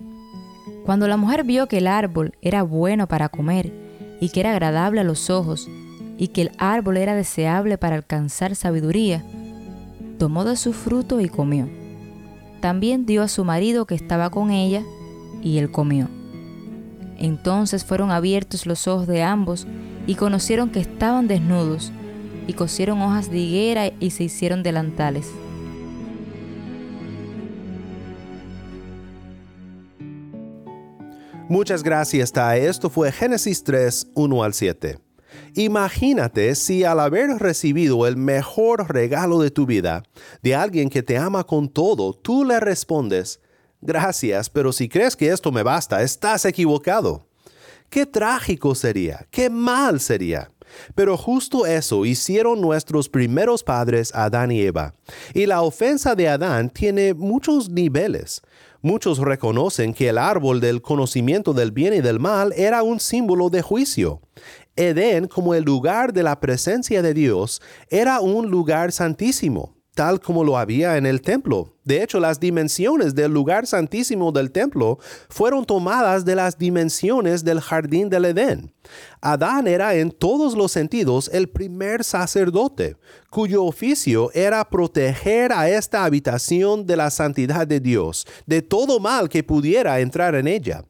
Cuando 0.85 1.09
la 1.09 1.17
mujer 1.17 1.45
vio 1.45 1.67
que 1.67 1.79
el 1.79 1.87
árbol 1.87 2.35
era 2.43 2.63
bueno 2.63 3.09
para 3.09 3.29
comer 3.29 3.73
y 4.21 4.29
que 4.31 4.41
era 4.41 4.53
agradable 4.53 5.01
a 5.01 5.05
los 5.05 5.31
ojos 5.31 5.69
y 6.19 6.29
que 6.29 6.43
el 6.43 6.53
árbol 6.59 6.97
era 6.97 7.15
deseable 7.15 7.79
para 7.79 7.97
alcanzar 7.97 8.55
sabiduría, 8.55 9.25
tomó 10.19 10.45
de 10.45 10.57
su 10.57 10.73
fruto 10.73 11.21
y 11.21 11.29
comió. 11.29 11.69
También 12.61 13.07
dio 13.07 13.23
a 13.23 13.29
su 13.29 13.45
marido 13.45 13.87
que 13.87 13.95
estaba 13.95 14.31
con 14.31 14.51
ella 14.51 14.83
y 15.43 15.59
él 15.59 15.71
comió. 15.71 16.09
Entonces 17.19 17.85
fueron 17.85 18.11
abiertos 18.11 18.67
los 18.67 18.87
ojos 18.89 19.07
de 19.07 19.23
ambos 19.23 19.67
y 20.09 20.15
conocieron 20.15 20.71
que 20.71 20.81
estaban 20.81 21.29
desnudos 21.29 21.93
y 22.47 22.55
cosieron 22.55 23.03
hojas 23.03 23.31
de 23.31 23.39
higuera 23.39 23.93
y 24.01 24.11
se 24.11 24.25
hicieron 24.25 24.63
delantales. 24.63 25.27
Muchas 31.51 31.83
gracias, 31.83 32.33
Tai. 32.33 32.59
Esto 32.65 32.89
fue 32.89 33.13
Génesis 33.13 33.63
3, 33.63 34.09
1 34.15 34.43
al 34.43 34.55
7. 34.55 34.99
Imagínate 35.55 36.55
si 36.55 36.85
al 36.85 37.01
haber 37.01 37.29
recibido 37.39 38.07
el 38.07 38.17
mejor 38.17 38.91
regalo 38.91 39.41
de 39.41 39.51
tu 39.51 39.67
vida, 39.67 40.03
de 40.43 40.55
alguien 40.55 40.89
que 40.89 41.03
te 41.03 41.19
ama 41.19 41.45
con 41.45 41.69
todo, 41.69 42.15
tú 42.15 42.47
le 42.47 42.61
respondes, 42.61 43.41
gracias, 43.83 44.49
pero 44.49 44.73
si 44.73 44.89
crees 44.89 45.17
que 45.17 45.29
esto 45.29 45.53
me 45.53 45.63
basta, 45.63 46.03
estás 46.03 46.47
equivocado. 46.47 47.28
Qué 47.91 48.05
trágico 48.05 48.75
sería, 48.75 49.27
qué 49.31 49.49
mal 49.49 50.01
sería. 50.01 50.51
Pero 50.95 51.17
justo 51.17 51.65
eso 51.65 52.05
hicieron 52.05 52.61
nuestros 52.61 53.09
primeros 53.09 53.65
padres 53.65 54.15
Adán 54.15 54.51
y 54.51 54.61
Eva. 54.61 54.95
Y 55.33 55.47
la 55.47 55.63
ofensa 55.63 56.15
de 56.15 56.29
Adán 56.29 56.69
tiene 56.69 57.15
muchos 57.15 57.71
niveles. 57.71 58.43
Muchos 58.83 59.19
reconocen 59.19 59.95
que 59.95 60.09
el 60.11 60.19
árbol 60.19 60.61
del 60.61 60.83
conocimiento 60.83 61.53
del 61.53 61.73
bien 61.73 61.95
y 61.95 62.01
del 62.01 62.21
mal 62.21 62.53
era 62.57 62.83
un 62.83 63.01
símbolo 63.01 63.51
de 63.51 63.63
juicio. 63.63 64.21
Edén, 64.77 65.27
como 65.27 65.55
el 65.55 65.65
lugar 65.65 66.13
de 66.13 66.23
la 66.23 66.39
presencia 66.39 67.03
de 67.03 67.13
Dios, 67.13 67.61
era 67.91 68.21
un 68.21 68.49
lugar 68.49 68.93
santísimo, 68.93 69.75
tal 69.99 70.21
como 70.21 70.45
lo 70.45 70.57
había 70.57 70.97
en 70.97 71.07
el 71.07 71.21
templo. 71.21 71.75
De 71.83 72.05
hecho, 72.05 72.21
las 72.21 72.39
dimensiones 72.39 73.17
del 73.17 73.33
lugar 73.33 73.67
santísimo 73.67 74.31
del 74.31 74.53
templo 74.53 75.01
fueron 75.29 75.65
tomadas 75.65 76.25
de 76.25 76.37
las 76.37 76.57
dimensiones 76.57 77.43
del 77.43 77.61
jardín 77.61 78.09
del 78.09 78.27
Edén. 78.27 78.73
Adán 79.21 79.67
era 79.67 79.97
en 79.97 80.13
todos 80.13 80.55
los 80.55 80.71
sentidos 80.71 81.29
el 81.33 81.49
primer 81.49 82.05
sacerdote, 82.05 82.97
cuyo 83.29 83.65
oficio 83.65 84.31
era 84.35 84.65
proteger 84.71 85.51
a 85.53 85.69
esta 85.69 86.05
habitación 86.05 86.87
de 86.87 86.97
la 86.97 87.11
santidad 87.11 87.67
de 87.67 87.81
Dios, 87.81 88.25
de 88.47 88.63
todo 88.63 89.01
mal 89.01 89.29
que 89.29 89.43
pudiera 89.43 89.99
entrar 89.99 90.37
en 90.37 90.47
ella. 90.47 90.85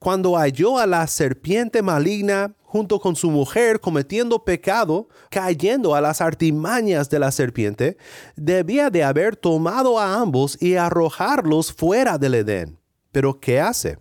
Cuando 0.00 0.38
halló 0.38 0.78
a 0.78 0.86
la 0.86 1.06
serpiente 1.06 1.82
maligna 1.82 2.54
junto 2.62 2.98
con 3.00 3.16
su 3.16 3.30
mujer 3.30 3.80
cometiendo 3.80 4.42
pecado, 4.42 5.08
cayendo 5.28 5.94
a 5.94 6.00
las 6.00 6.22
artimañas 6.22 7.10
de 7.10 7.18
la 7.18 7.30
serpiente, 7.30 7.98
debía 8.34 8.88
de 8.88 9.04
haber 9.04 9.36
tomado 9.36 9.98
a 9.98 10.14
ambos 10.14 10.56
y 10.62 10.76
arrojarlos 10.76 11.70
fuera 11.74 12.16
del 12.16 12.36
Edén. 12.36 12.78
Pero 13.12 13.40
¿qué 13.40 13.60
hace? 13.60 13.98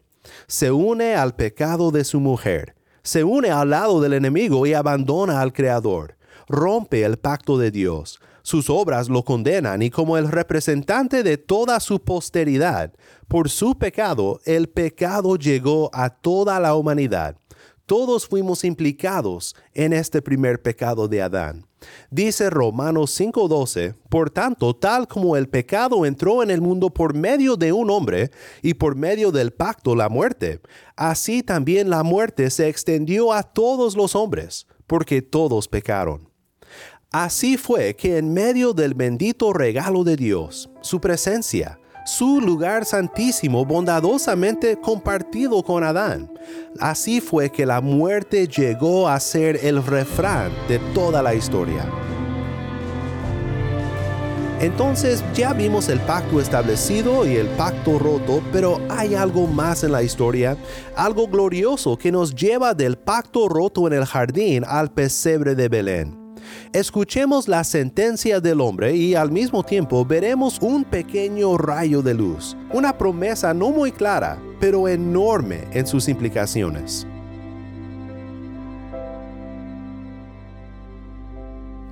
Se 0.48 0.72
une 0.72 1.16
al 1.16 1.36
pecado 1.36 1.92
de 1.92 2.06
su 2.06 2.22
mujer, 2.22 2.76
se 3.04 3.26
une 3.26 3.50
al 3.50 3.72
lado 3.72 4.00
del 4.00 4.14
enemigo 4.14 4.66
y 4.66 4.74
abandona 4.74 5.42
al 5.42 5.52
Creador, 5.52 6.16
rompe 6.48 7.04
el 7.04 7.18
pacto 7.18 7.58
de 7.58 7.72
Dios. 7.72 8.22
Sus 8.50 8.68
obras 8.68 9.10
lo 9.10 9.24
condenan 9.24 9.84
y 9.84 9.92
como 9.92 10.18
el 10.18 10.28
representante 10.28 11.22
de 11.22 11.38
toda 11.38 11.80
su 11.80 12.02
posteridad, 12.02 12.92
por 13.28 13.48
su 13.48 13.78
pecado, 13.78 14.40
el 14.44 14.70
pecado 14.70 15.36
llegó 15.36 15.92
a 15.94 16.10
toda 16.10 16.60
la 16.60 16.74
humanidad 16.74 17.38
todos 17.86 18.28
fuimos 18.28 18.66
implicados 18.66 19.56
en 19.74 19.94
este 19.94 20.22
primer 20.22 20.62
pecado 20.62 21.08
de 21.08 21.24
Adán. 21.24 21.66
Dice 22.12 22.52
Romanos 22.52 23.10
5:12, 23.20 23.96
por 24.10 24.30
tanto, 24.30 24.76
tal 24.76 25.08
como 25.08 25.36
el 25.36 25.50
pecado 25.50 26.06
entró 26.06 26.44
en 26.44 26.52
el 26.52 26.62
mundo 26.62 26.92
por 26.92 27.16
medio 27.16 27.56
de 27.56 27.74
un 27.74 27.90
hombre 27.90 28.30
y 28.62 28.76
por 28.76 28.96
medio 28.96 29.32
del 29.32 29.50
pacto 29.54 29.96
la 29.96 30.08
muerte, 30.08 30.62
así 30.96 31.42
también 31.42 31.90
la 31.90 32.04
muerte 32.04 32.52
se 32.52 32.68
extendió 32.68 33.34
a 33.34 33.42
todos 33.42 33.98
los 33.98 34.16
hombres, 34.16 34.68
porque 34.86 35.24
todos 35.24 35.68
pecaron. 35.68 36.29
Así 37.12 37.58
fue 37.58 37.96
que 37.96 38.20
en 38.20 38.34
medio 38.34 38.74
del 38.74 38.94
bendito 38.94 39.52
regalo 39.52 40.04
de 40.04 40.16
Dios, 40.16 40.70
su 40.82 41.02
presencia, 41.02 41.80
su 42.06 42.40
lugar 42.40 42.86
santísimo 42.86 43.66
bondadosamente 43.66 44.80
compartido 44.80 45.64
con 45.64 45.84
Adán. 45.84 46.32
Así 46.80 47.20
fue 47.20 47.50
que 47.52 47.66
la 47.66 47.82
muerte 47.82 48.48
llegó 48.48 49.10
a 49.10 49.20
ser 49.20 49.60
el 49.64 49.84
refrán 49.84 50.52
de 50.68 50.78
toda 50.94 51.24
la 51.24 51.34
historia. 51.34 51.84
Entonces 54.60 55.24
ya 55.34 55.54
vimos 55.54 55.90
el 55.90 56.00
pacto 56.02 56.40
establecido 56.40 57.26
y 57.26 57.38
el 57.38 57.48
pacto 57.48 57.98
roto, 57.98 58.44
pero 58.54 58.80
hay 58.88 59.16
algo 59.16 59.48
más 59.48 59.84
en 59.84 59.94
la 59.94 60.04
historia, 60.04 60.56
algo 60.96 61.28
glorioso 61.28 61.98
que 61.98 62.12
nos 62.12 62.36
lleva 62.36 62.76
del 62.76 63.00
pacto 63.00 63.50
roto 63.50 63.88
en 63.88 63.94
el 63.94 64.06
jardín 64.06 64.64
al 64.68 64.92
pesebre 64.92 65.56
de 65.56 65.70
Belén. 65.70 66.19
Escuchemos 66.74 67.48
la 67.48 67.64
sentencia 67.64 68.40
del 68.40 68.62
hombre 68.62 68.96
y 68.96 69.16
al 69.16 69.32
mismo 69.32 69.64
tiempo 69.64 70.06
veremos 70.06 70.60
un 70.62 70.84
pequeño 70.84 71.58
rayo 71.58 72.02
de 72.02 72.14
luz, 72.14 72.56
una 72.72 72.98
promesa 72.98 73.54
no 73.54 73.72
muy 73.72 73.92
clara, 73.92 74.40
pero 74.60 74.88
enorme 74.88 75.68
en 75.72 75.88
sus 75.88 76.08
implicaciones. 76.08 77.08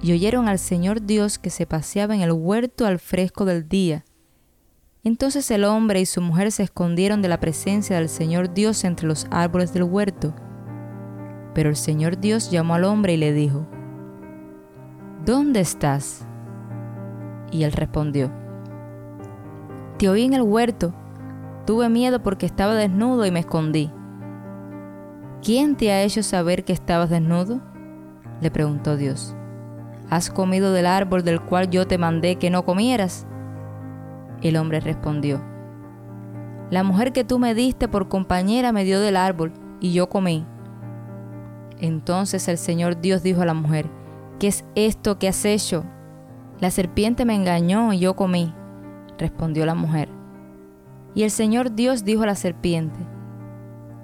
y 0.02 0.12
oyeron 0.14 0.48
al 0.48 0.60
Señor 0.60 1.02
Dios 1.02 1.38
que 1.38 1.50
se 1.50 1.66
paseaba 1.66 2.16
en 2.16 2.22
el 2.22 2.32
huerto 2.32 2.86
al 2.86 3.00
fresco 3.00 3.46
del 3.46 3.68
día. 3.68 4.06
Entonces 5.04 5.50
el 5.52 5.64
hombre 5.64 6.02
y 6.02 6.06
su 6.06 6.22
mujer 6.22 6.52
se 6.52 6.64
escondieron 6.64 7.22
de 7.22 7.28
la 7.28 7.40
presencia 7.40 7.98
del 7.98 8.10
Señor 8.10 8.54
Dios 8.54 8.84
entre 8.84 9.08
los 9.08 9.28
árboles 9.32 9.74
del 9.74 9.84
huerto. 9.84 10.34
Pero 11.54 11.70
el 11.70 11.76
Señor 11.76 12.20
Dios 12.20 12.52
llamó 12.52 12.76
al 12.76 12.84
hombre 12.84 13.14
y 13.14 13.18
le 13.18 13.34
dijo, 13.34 13.68
¿Dónde 15.28 15.60
estás? 15.60 16.26
Y 17.52 17.64
él 17.64 17.74
respondió, 17.74 18.32
Te 19.98 20.08
oí 20.08 20.24
en 20.24 20.34
el 20.34 20.42
huerto, 20.42 20.94
tuve 21.66 21.90
miedo 21.90 22.24
porque 22.24 22.46
estaba 22.46 22.76
desnudo 22.76 23.26
y 23.26 23.32
me 23.32 23.42
escondí. 23.42 23.92
¿Quién 25.44 25.76
te 25.76 25.92
ha 25.92 26.02
hecho 26.02 26.24
saber 26.24 26.64
que 26.64 26.72
estabas 26.72 27.10
desnudo? 27.10 27.60
Le 28.40 28.52
preguntó 28.52 28.96
Dios. 28.96 29.36
¿Has 30.10 30.30
comido 30.30 30.72
del 30.72 30.86
árbol 30.86 31.26
del 31.26 31.42
cual 31.42 31.70
yo 31.70 31.86
te 31.86 31.98
mandé 31.98 32.38
que 32.38 32.50
no 32.50 32.64
comieras? 32.64 33.28
El 34.42 34.56
hombre 34.56 34.80
respondió, 34.80 35.44
La 36.70 36.84
mujer 36.84 37.12
que 37.12 37.26
tú 37.26 37.38
me 37.38 37.54
diste 37.54 37.90
por 37.90 38.08
compañera 38.08 38.72
me 38.72 38.86
dio 38.86 39.02
del 39.02 39.18
árbol, 39.18 39.52
y 39.82 39.92
yo 39.92 40.08
comí. 40.08 40.46
Entonces 41.80 42.48
el 42.48 42.58
Señor 42.58 43.02
Dios 43.02 43.24
dijo 43.24 43.42
a 43.42 43.46
la 43.46 43.54
mujer, 43.54 43.90
¿qué 44.40 44.48
es 44.48 44.66
esto 44.76 45.20
que 45.20 45.28
has 45.28 45.46
hecho? 45.46 45.84
La 46.60 46.72
serpiente 46.72 47.26
me 47.26 47.36
engañó 47.36 47.94
y 47.94 48.00
yo 48.00 48.16
comí, 48.16 48.54
respondió 49.18 49.66
la 49.66 49.76
mujer. 49.76 50.10
Y 51.14 51.24
el 51.24 51.32
Señor 51.32 51.74
Dios 51.74 52.04
dijo 52.04 52.24
a 52.24 52.28
la 52.28 52.36
serpiente, 52.36 53.00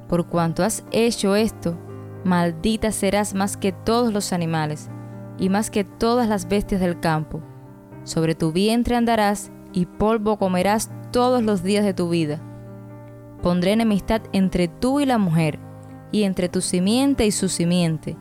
Por 0.08 0.28
cuanto 0.28 0.64
has 0.64 0.84
hecho 0.92 1.36
esto, 1.36 1.78
maldita 2.24 2.92
serás 2.92 3.34
más 3.34 3.58
que 3.58 3.72
todos 3.72 4.14
los 4.14 4.34
animales 4.34 4.90
y 5.38 5.50
más 5.50 5.70
que 5.70 5.84
todas 5.84 6.28
las 6.28 6.48
bestias 6.48 6.82
del 6.82 7.00
campo. 7.00 7.42
Sobre 8.04 8.36
tu 8.36 8.52
vientre 8.52 8.96
andarás 8.96 9.52
y 9.72 9.86
polvo 9.86 10.38
comerás 10.38 10.92
todos 11.12 11.44
los 11.44 11.64
días 11.64 11.84
de 11.86 11.94
tu 11.94 12.10
vida. 12.10 12.42
Pondré 13.42 13.74
enemistad 13.74 14.22
entre 14.32 14.68
tú 14.68 15.00
y 15.00 15.06
la 15.06 15.18
mujer, 15.18 15.60
y 16.12 16.24
entre 16.24 16.48
tu 16.48 16.62
simiente 16.62 17.26
y 17.26 17.32
su 17.32 17.50
simiente. 17.50 18.16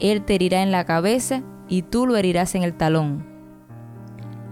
Él 0.00 0.22
te 0.24 0.34
herirá 0.36 0.62
en 0.62 0.70
la 0.70 0.84
cabeza, 0.84 1.42
y 1.68 1.82
tú 1.82 2.06
lo 2.06 2.16
herirás 2.16 2.54
en 2.54 2.62
el 2.62 2.74
talón. 2.74 3.26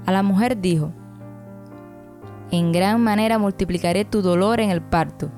A 0.05 0.13
la 0.13 0.23
mujer 0.23 0.61
dijo, 0.61 0.93
En 2.51 2.73
gran 2.73 3.03
manera 3.03 3.39
multiplicaré 3.39 4.05
tu 4.05 4.23
dolor 4.23 4.61
en 4.61 4.71
el 4.71 4.83
parto, 4.83 5.31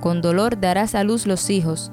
con 0.00 0.22
dolor 0.22 0.60
darás 0.60 0.94
a 0.94 1.04
luz 1.04 1.26
los 1.26 1.50
hijos. 1.50 1.92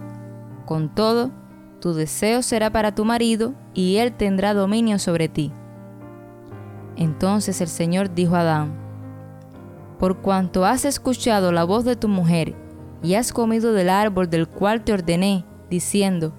Con 0.66 0.94
todo, 0.94 1.32
tu 1.80 1.94
deseo 1.94 2.42
será 2.42 2.70
para 2.70 2.94
tu 2.94 3.06
marido, 3.06 3.54
y 3.74 3.98
él 3.98 4.14
tendrá 4.14 4.54
dominio 4.54 5.00
sobre 5.00 5.30
ti. 5.30 5.52
Entonces 6.96 7.62
el 7.62 7.68
Señor 7.68 8.14
dijo 8.14 8.36
a 8.36 8.42
Adán, 8.42 8.74
Por 9.98 10.18
cuanto 10.18 10.66
has 10.66 10.86
escuchado 10.86 11.52
la 11.52 11.64
voz 11.64 11.86
de 11.86 11.96
tu 11.96 12.08
mujer, 12.08 12.54
y 13.02 13.16
has 13.16 13.34
comido 13.34 13.74
del 13.74 13.90
árbol 13.90 14.30
del 14.30 14.48
cual 14.48 14.84
te 14.84 14.94
ordené, 14.94 15.46
diciendo, 15.70 16.34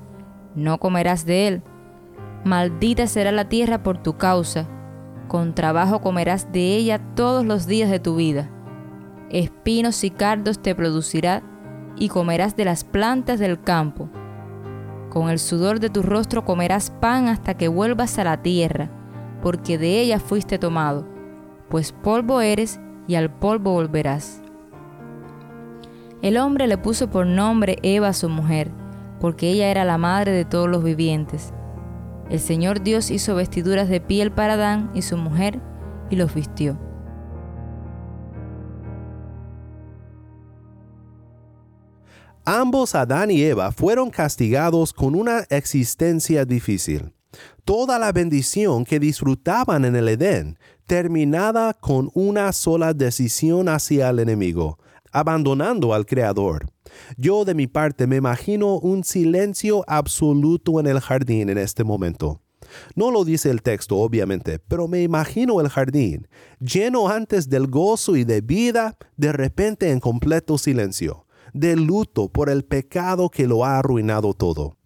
No 0.55 0.79
comerás 0.79 1.25
de 1.25 1.49
él, 1.49 1.63
maldita 2.45 3.07
será 3.07 3.33
la 3.33 3.49
tierra 3.49 3.83
por 3.83 4.03
tu 4.03 4.17
causa, 4.17 4.69
con 5.29 5.55
trabajo 5.55 6.01
comerás 6.01 6.53
de 6.53 6.77
ella 6.77 7.01
todos 7.15 7.45
los 7.45 7.67
días 7.67 7.91
de 7.91 8.01
tu 8.01 8.17
vida. 8.17 8.51
Espinos 9.31 10.05
y 10.05 10.11
cardos 10.11 10.61
te 10.61 10.75
producirá, 10.75 11.43
y 11.97 12.09
comerás 12.09 12.57
de 12.57 12.65
las 12.65 12.85
plantas 12.85 13.39
del 13.39 13.61
campo. 13.61 14.09
Con 15.11 15.29
el 15.29 15.39
sudor 15.39 15.79
de 15.79 15.91
tu 15.91 16.03
rostro 16.03 16.45
comerás 16.45 16.91
pan 16.91 17.29
hasta 17.29 17.55
que 17.55 17.69
vuelvas 17.69 18.19
a 18.19 18.25
la 18.25 18.43
tierra, 18.43 18.91
porque 19.43 19.79
de 19.79 20.01
ella 20.01 20.19
fuiste 20.19 20.59
tomado, 20.59 21.07
pues 21.69 21.93
polvo 21.93 22.41
eres 22.41 22.81
y 23.07 23.15
al 23.15 23.31
polvo 23.31 23.73
volverás. 23.73 24.43
El 26.23 26.39
hombre 26.39 26.67
le 26.67 26.79
puso 26.79 27.11
por 27.11 27.27
nombre 27.27 27.79
Eva 27.83 28.13
su 28.13 28.29
mujer, 28.29 28.71
porque 29.23 29.51
ella 29.51 29.71
era 29.71 29.85
la 29.85 29.99
madre 29.99 30.33
de 30.33 30.45
todos 30.45 30.69
los 30.69 30.83
vivientes. 30.83 31.53
El 32.29 32.41
Señor 32.41 32.83
Dios 32.83 33.13
hizo 33.13 33.37
vestiduras 33.37 33.89
de 33.89 34.01
piel 34.01 34.33
para 34.33 34.55
Adán 34.55 34.91
y 34.95 35.03
su 35.03 35.17
mujer, 35.17 35.61
y 36.11 36.17
los 36.17 36.35
vistió. 36.35 36.77
Ambos 42.45 42.97
Adán 42.97 43.31
y 43.31 43.41
Eva 43.43 43.71
fueron 43.71 44.11
castigados 44.11 44.93
con 44.93 45.15
una 45.15 45.45
existencia 45.51 46.45
difícil. 46.45 47.15
Toda 47.65 48.01
la 48.01 48.11
bendición 48.11 48.85
que 48.85 48.99
disfrutaban 48.99 49.85
en 49.85 49.95
el 49.95 50.09
Edén 50.09 50.59
terminada 50.87 51.75
con 51.75 52.11
una 52.15 52.53
sola 52.53 52.93
decisión 52.93 53.69
hacia 53.69 54.11
el 54.11 54.19
enemigo, 54.19 54.81
abandonando 55.13 55.95
al 55.95 56.07
Creador. 56.07 56.67
Yo 57.17 57.45
de 57.45 57.55
mi 57.55 57.67
parte 57.67 58.07
me 58.07 58.17
imagino 58.17 58.79
un 58.79 59.05
silencio 59.05 59.85
absoluto 59.87 60.81
en 60.81 60.87
el 60.87 61.01
jardín 61.01 61.51
en 61.51 61.59
este 61.59 61.85
momento. 61.85 62.41
No 62.95 63.11
lo 63.11 63.25
dice 63.25 63.51
el 63.51 63.63
texto, 63.63 63.97
obviamente, 63.97 64.59
pero 64.59 64.89
me 64.89 65.03
imagino 65.03 65.61
el 65.61 65.69
jardín, 65.69 66.29
lleno 66.61 67.09
antes 67.09 67.49
del 67.49 67.67
gozo 67.67 68.17
y 68.17 68.25
de 68.25 68.41
vida, 68.41 68.97
de 69.17 69.33
repente 69.33 69.91
en 69.91 70.01
completo 70.01 70.59
silencio, 70.59 71.27
de 71.53 71.77
luto 71.77 72.29
por 72.31 72.49
el 72.49 72.65
pecado 72.65 73.29
que 73.29 73.47
lo 73.47 73.65
ha 73.65 73.79
arruinado 73.79 74.35
todo. 74.35 74.79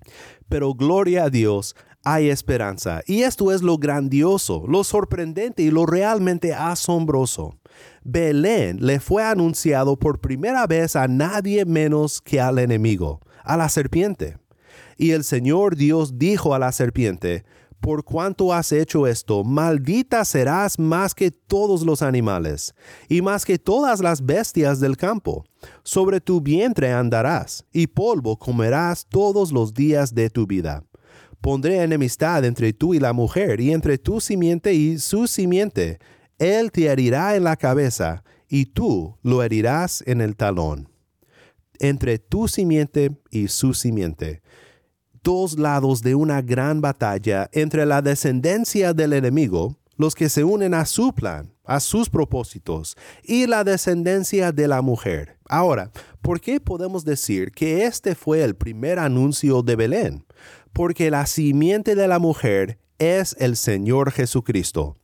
Pero 0.48 0.75
gloria 0.75 1.25
a 1.25 1.30
Dios, 1.30 1.75
hay 2.04 2.30
esperanza. 2.30 3.02
Y 3.06 3.22
esto 3.22 3.52
es 3.52 3.62
lo 3.62 3.78
grandioso, 3.78 4.64
lo 4.68 4.84
sorprendente 4.84 5.62
y 5.62 5.70
lo 5.70 5.86
realmente 5.86 6.54
asombroso. 6.54 7.58
Belén 8.04 8.78
le 8.80 9.00
fue 9.00 9.25
anunciado 9.25 9.99
por 9.99 10.21
primera 10.21 10.66
vez 10.66 10.97
a 10.97 11.09
nadie 11.09 11.64
menos 11.64 12.21
que 12.21 12.40
al 12.40 12.59
enemigo, 12.59 13.21
a 13.45 13.56
la 13.56 13.68
serpiente. 13.68 14.38
Y 14.97 15.11
el 15.11 15.25
Señor 15.25 15.76
Dios 15.76 16.18
dijo 16.18 16.54
a 16.54 16.59
la 16.59 16.73
serpiente, 16.73 17.45
por 17.80 18.04
cuanto 18.04 18.52
has 18.52 18.73
hecho 18.73 19.06
esto, 19.06 19.45
maldita 19.45 20.25
serás 20.25 20.78
más 20.78 21.14
que 21.14 21.30
todos 21.30 21.83
los 21.83 22.02
animales, 22.02 22.75
y 23.09 23.23
más 23.23 23.45
que 23.45 23.59
todas 23.59 24.00
las 24.00 24.25
bestias 24.25 24.80
del 24.80 24.97
campo. 24.97 25.45
Sobre 25.85 26.21
tu 26.21 26.40
vientre 26.40 26.92
andarás, 26.92 27.64
y 27.73 27.87
polvo 27.87 28.38
comerás 28.38 29.06
todos 29.06 29.52
los 29.52 29.75
días 29.75 30.14
de 30.14 30.30
tu 30.30 30.47
vida. 30.47 30.83
Pondré 31.40 31.83
enemistad 31.83 32.45
entre 32.45 32.73
tú 32.73 32.95
y 32.95 32.99
la 32.99 33.12
mujer, 33.12 33.60
y 33.60 33.73
entre 33.73 33.99
tu 33.99 34.21
simiente 34.21 34.75
y 34.75 34.99
su 34.99 35.26
simiente. 35.26 35.99
Él 36.38 36.70
te 36.70 36.86
herirá 36.86 37.36
en 37.36 37.44
la 37.44 37.56
cabeza, 37.56 38.22
y 38.49 38.66
tú 38.66 39.16
lo 39.22 39.42
herirás 39.42 40.02
en 40.06 40.20
el 40.20 40.36
talón. 40.36 40.88
Entre 41.78 42.18
tu 42.18 42.49
simiente 42.49 43.16
y 43.30 43.49
su 43.49 43.75
simiente. 43.75 44.42
Dos 45.22 45.58
lados 45.58 46.02
de 46.02 46.14
una 46.14 46.40
gran 46.42 46.80
batalla 46.80 47.50
entre 47.52 47.84
la 47.84 48.00
descendencia 48.00 48.92
del 48.92 49.12
enemigo, 49.12 49.76
los 49.96 50.14
que 50.14 50.28
se 50.28 50.44
unen 50.44 50.75
a 50.75 50.84
su 50.86 51.12
plan, 51.14 51.52
a 51.64 51.80
sus 51.80 52.08
propósitos, 52.08 52.96
y 53.25 53.46
la 53.46 53.64
descendencia 53.64 54.52
de 54.52 54.68
la 54.68 54.82
mujer. 54.82 55.38
Ahora, 55.49 55.90
¿por 56.20 56.40
qué 56.40 56.60
podemos 56.60 57.04
decir 57.04 57.50
que 57.50 57.84
este 57.84 58.14
fue 58.14 58.42
el 58.42 58.54
primer 58.54 58.99
anuncio 58.99 59.62
de 59.62 59.76
Belén? 59.76 60.26
Porque 60.72 61.10
la 61.10 61.26
simiente 61.26 61.94
de 61.94 62.06
la 62.06 62.18
mujer 62.18 62.78
es 62.99 63.37
el 63.39 63.56
Señor 63.56 64.11
Jesucristo. 64.11 64.97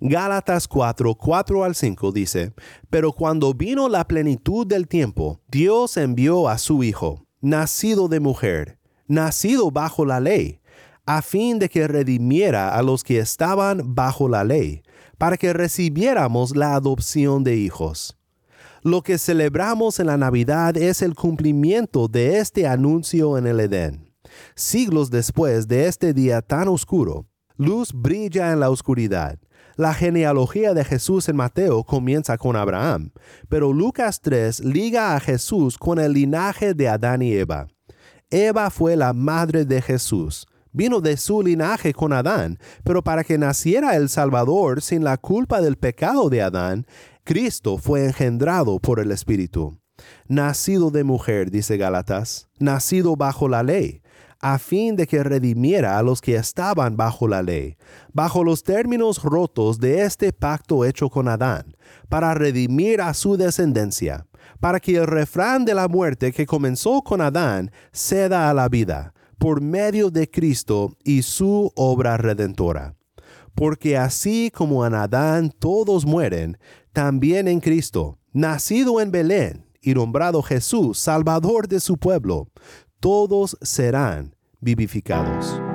Gálatas 0.00 0.68
4, 0.68 1.14
4 1.14 1.64
al 1.64 1.74
5 1.74 2.12
dice, 2.12 2.52
Pero 2.90 3.12
cuando 3.12 3.54
vino 3.54 3.88
la 3.88 4.06
plenitud 4.06 4.66
del 4.66 4.88
tiempo, 4.88 5.40
Dios 5.48 5.96
envió 5.96 6.48
a 6.48 6.58
su 6.58 6.82
Hijo, 6.82 7.26
nacido 7.40 8.08
de 8.08 8.20
mujer, 8.20 8.78
nacido 9.06 9.70
bajo 9.70 10.04
la 10.04 10.20
ley, 10.20 10.60
a 11.06 11.22
fin 11.22 11.58
de 11.58 11.68
que 11.68 11.88
redimiera 11.88 12.74
a 12.74 12.82
los 12.82 13.02
que 13.02 13.18
estaban 13.18 13.94
bajo 13.94 14.28
la 14.28 14.44
ley, 14.44 14.82
para 15.16 15.36
que 15.36 15.52
recibiéramos 15.52 16.54
la 16.54 16.74
adopción 16.74 17.44
de 17.44 17.56
hijos. 17.56 18.16
Lo 18.82 19.02
que 19.02 19.18
celebramos 19.18 19.98
en 19.98 20.06
la 20.06 20.16
Navidad 20.16 20.76
es 20.76 21.02
el 21.02 21.14
cumplimiento 21.14 22.08
de 22.08 22.38
este 22.38 22.66
anuncio 22.66 23.36
en 23.36 23.46
el 23.46 23.58
Edén. 23.58 24.12
Siglos 24.54 25.10
después 25.10 25.66
de 25.66 25.86
este 25.86 26.12
día 26.12 26.42
tan 26.42 26.68
oscuro, 26.68 27.26
luz 27.58 27.92
brilla 27.92 28.52
en 28.52 28.60
la 28.60 28.70
oscuridad. 28.70 29.38
La 29.76 29.92
genealogía 29.92 30.74
de 30.74 30.84
Jesús 30.84 31.28
en 31.28 31.36
Mateo 31.36 31.84
comienza 31.84 32.38
con 32.38 32.56
Abraham, 32.56 33.10
pero 33.48 33.72
Lucas 33.72 34.20
3 34.22 34.60
liga 34.60 35.14
a 35.14 35.20
Jesús 35.20 35.76
con 35.76 35.98
el 35.98 36.12
linaje 36.12 36.72
de 36.72 36.88
Adán 36.88 37.20
y 37.20 37.32
Eva. 37.34 37.68
Eva 38.30 38.70
fue 38.70 38.96
la 38.96 39.12
madre 39.12 39.64
de 39.64 39.82
Jesús, 39.82 40.46
vino 40.72 41.00
de 41.00 41.16
su 41.16 41.42
linaje 41.42 41.92
con 41.92 42.12
Adán, 42.12 42.58
pero 42.84 43.02
para 43.02 43.24
que 43.24 43.38
naciera 43.38 43.96
el 43.96 44.08
Salvador 44.08 44.80
sin 44.80 45.02
la 45.02 45.16
culpa 45.16 45.60
del 45.60 45.76
pecado 45.76 46.28
de 46.30 46.42
Adán, 46.42 46.86
Cristo 47.24 47.78
fue 47.78 48.04
engendrado 48.04 48.78
por 48.78 49.00
el 49.00 49.10
Espíritu. 49.10 49.78
Nacido 50.28 50.90
de 50.90 51.02
mujer, 51.04 51.50
dice 51.50 51.76
Gálatas, 51.76 52.48
nacido 52.58 53.16
bajo 53.16 53.48
la 53.48 53.62
ley, 53.62 54.02
a 54.40 54.58
fin 54.58 54.96
de 54.96 55.06
que 55.06 55.22
redimiera 55.22 55.98
a 55.98 56.02
los 56.02 56.20
que 56.20 56.36
estaban 56.36 56.96
bajo 56.96 57.26
la 57.26 57.42
ley, 57.42 57.76
bajo 58.12 58.44
los 58.44 58.62
términos 58.62 59.22
rotos 59.22 59.80
de 59.80 60.02
este 60.02 60.32
pacto 60.32 60.84
hecho 60.84 61.10
con 61.10 61.28
Adán, 61.28 61.76
para 62.08 62.34
redimir 62.34 63.00
a 63.00 63.14
su 63.14 63.36
descendencia, 63.36 64.26
para 64.60 64.80
que 64.80 64.96
el 64.96 65.06
refrán 65.06 65.64
de 65.64 65.74
la 65.74 65.88
muerte 65.88 66.32
que 66.32 66.46
comenzó 66.46 67.02
con 67.02 67.20
Adán 67.20 67.70
ceda 67.92 68.48
a 68.48 68.54
la 68.54 68.68
vida, 68.68 69.12
por 69.38 69.60
medio 69.60 70.10
de 70.10 70.28
Cristo 70.28 70.96
y 71.04 71.22
su 71.22 71.72
obra 71.76 72.16
redentora. 72.16 72.94
Porque 73.54 73.96
así 73.96 74.52
como 74.54 74.86
en 74.86 74.94
Adán 74.94 75.50
todos 75.50 76.04
mueren, 76.06 76.58
también 76.92 77.48
en 77.48 77.60
Cristo, 77.60 78.18
nacido 78.32 79.00
en 79.00 79.10
Belén 79.10 79.66
y 79.80 79.94
nombrado 79.94 80.42
Jesús, 80.42 80.98
Salvador 80.98 81.68
de 81.68 81.80
su 81.80 81.96
pueblo, 81.96 82.48
todos 83.00 83.56
serán 83.62 84.34
vivificados. 84.60 85.67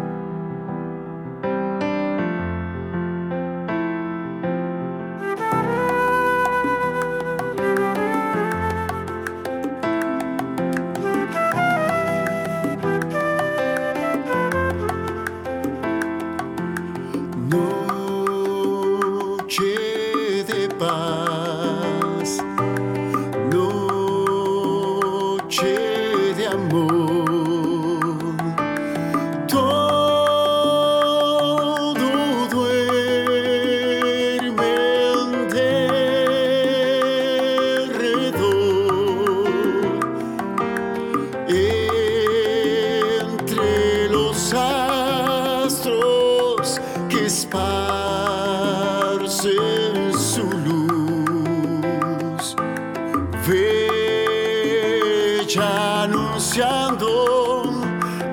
Anunciando 56.44 57.72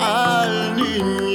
al 0.01 0.75
niñito 0.75 1.30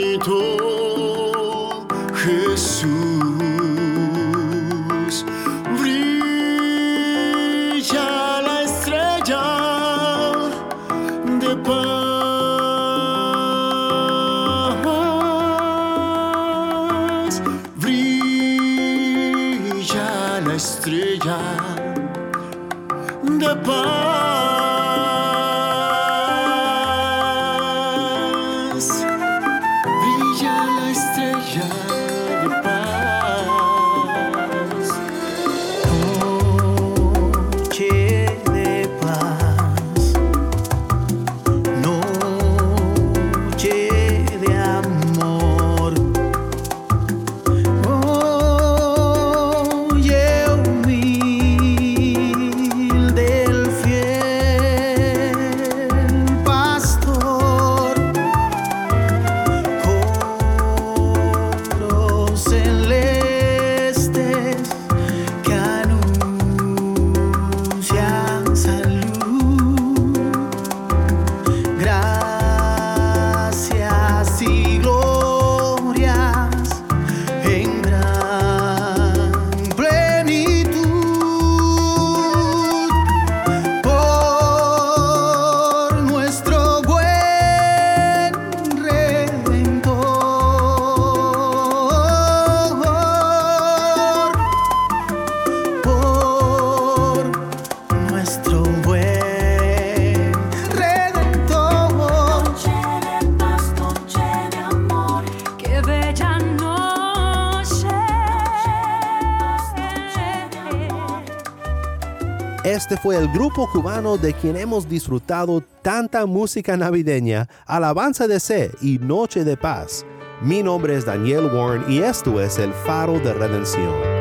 Este 112.85 112.97
fue 112.97 113.17
el 113.17 113.27
grupo 113.29 113.67
cubano 113.71 114.15
de 114.15 114.31
quien 114.31 114.55
hemos 114.55 114.87
disfrutado 114.87 115.63
tanta 115.81 116.27
música 116.27 116.77
navideña, 116.77 117.49
Alabanza 117.65 118.27
de 118.27 118.39
Sé 118.39 118.69
y 118.79 118.99
Noche 118.99 119.43
de 119.43 119.57
Paz. 119.57 120.05
Mi 120.39 120.61
nombre 120.61 120.95
es 120.95 121.03
Daniel 121.03 121.45
Warren 121.45 121.83
y 121.91 122.03
esto 122.03 122.39
es 122.39 122.59
El 122.59 122.71
Faro 122.73 123.19
de 123.19 123.33
Redención. 123.33 124.14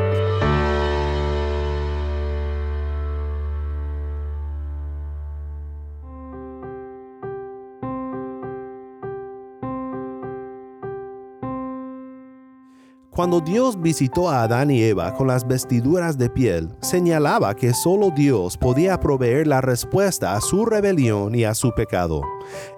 Cuando 13.15 13.39
Dios 13.39 13.81
visitó 13.81 14.29
a 14.29 14.43
Adán 14.43 14.69
y 14.69 14.83
Eva 14.83 15.13
con 15.13 15.27
las 15.27 15.47
vestiduras 15.47 16.17
de 16.17 16.29
piel, 16.29 16.69
señalaba 16.81 17.55
que 17.55 17.73
solo 17.73 18.11
Dios 18.11 18.57
podía 18.57 18.99
proveer 18.99 19.47
la 19.47 19.61
respuesta 19.61 20.35
a 20.35 20.41
su 20.41 20.65
rebelión 20.65 21.33
y 21.33 21.45
a 21.45 21.55
su 21.55 21.71
pecado. 21.73 22.23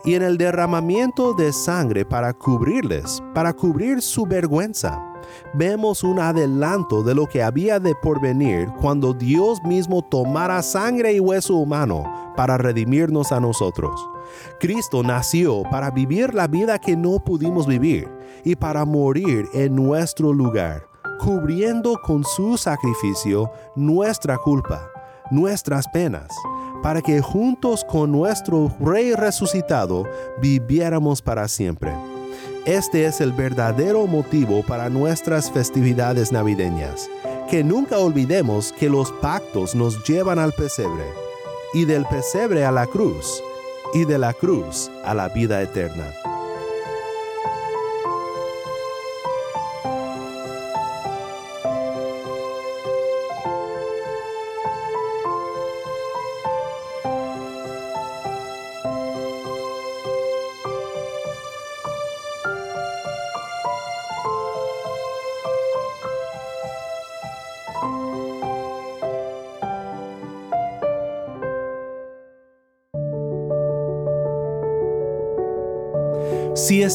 Y 0.06 0.14
en 0.14 0.22
el 0.22 0.38
derramamiento 0.38 1.34
de 1.34 1.52
sangre 1.52 2.06
para 2.06 2.34
cubrirles, 2.34 3.24
para 3.34 3.52
cubrir 3.52 4.00
su 4.00 4.28
vergüenza, 4.28 5.02
vemos 5.56 6.04
un 6.04 6.20
adelanto 6.20 7.02
de 7.02 7.16
lo 7.16 7.26
que 7.26 7.42
había 7.42 7.80
de 7.80 7.96
porvenir 7.96 8.70
cuando 8.80 9.16
Dios 9.16 9.64
mismo 9.64 10.04
tomara 10.04 10.62
sangre 10.62 11.14
y 11.14 11.20
hueso 11.20 11.56
humano 11.56 12.34
para 12.36 12.60
redimirnos 12.60 13.32
a 13.32 13.40
nosotros. 13.40 14.08
Cristo 14.60 15.04
nació 15.04 15.64
para 15.64 15.92
vivir 15.92 16.34
la 16.34 16.48
vida 16.48 16.80
que 16.80 16.96
no 16.96 17.20
pudimos 17.20 17.68
vivir 17.68 18.10
y 18.44 18.56
para 18.56 18.86
morir 18.86 19.48
en 19.54 19.76
nuestro 19.76 20.34
lugar, 20.34 20.88
cubriendo 21.20 22.00
con 22.02 22.24
su 22.24 22.58
sacrificio 22.58 23.52
nuestra 23.76 24.38
culpa, 24.38 24.90
nuestras 25.32 25.88
penas, 25.90 26.30
para 26.82 27.02
que 27.02 27.22
juntos 27.22 27.84
con 27.84 28.12
nuestro 28.12 28.72
Rey 28.80 29.14
resucitado 29.14 30.04
viviéramos 30.42 31.22
para 31.22 31.48
siempre. 31.48 31.94
Este 32.66 33.06
es 33.06 33.22
el 33.22 33.32
verdadero 33.32 34.08
motivo 34.08 34.62
para 34.62 34.90
nuestras 34.90 35.50
festividades 35.50 36.34
navideñas. 36.34 37.10
Que 37.50 37.64
nunca 37.64 37.98
olvidemos 37.98 38.74
que 38.74 38.90
los 38.90 39.10
pactos 39.14 39.74
nos 39.74 40.04
llevan 40.04 40.38
al 40.38 40.52
pesebre, 40.52 41.06
y 41.74 41.86
del 41.86 42.06
pesebre 42.06 42.66
a 42.66 42.72
la 42.74 42.86
cruz, 42.86 43.42
y 43.94 44.06
de 44.06 44.18
la 44.18 44.34
cruz 44.34 44.90
a 45.04 45.14
la 45.14 45.30
vida 45.30 45.62
eterna. 45.62 46.27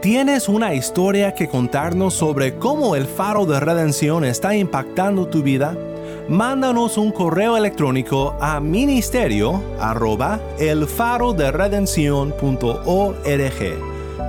¿Tienes 0.00 0.48
una 0.48 0.74
historia 0.74 1.34
que 1.34 1.48
contarnos 1.48 2.14
sobre 2.14 2.56
cómo 2.56 2.96
el 2.96 3.06
faro 3.06 3.46
de 3.46 3.60
redención 3.60 4.24
está 4.24 4.54
impactando 4.54 5.28
tu 5.28 5.42
vida? 5.42 5.76
Mándanos 6.28 6.98
un 6.98 7.10
correo 7.10 7.56
electrónico 7.56 8.36
a 8.40 8.60
ministerio 8.60 9.62
arroba. 9.80 10.38